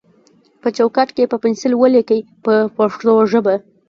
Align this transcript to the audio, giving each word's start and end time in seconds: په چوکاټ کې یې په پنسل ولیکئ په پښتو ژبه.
په 0.61 0.67
چوکاټ 0.77 1.09
کې 1.15 1.21
یې 1.23 1.29
په 1.31 1.37
پنسل 1.43 1.71
ولیکئ 1.81 2.19
په 2.43 2.53
پښتو 2.77 3.13
ژبه. 3.31 3.55